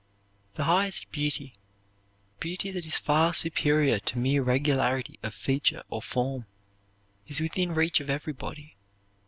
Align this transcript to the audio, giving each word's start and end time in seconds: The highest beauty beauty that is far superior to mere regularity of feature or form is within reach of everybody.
The 0.55 0.63
highest 0.63 1.11
beauty 1.11 1.53
beauty 2.39 2.71
that 2.71 2.87
is 2.87 2.97
far 2.97 3.35
superior 3.35 3.99
to 3.99 4.17
mere 4.17 4.41
regularity 4.41 5.19
of 5.21 5.35
feature 5.35 5.83
or 5.91 6.01
form 6.01 6.47
is 7.27 7.39
within 7.39 7.75
reach 7.75 7.99
of 7.99 8.09
everybody. 8.09 8.77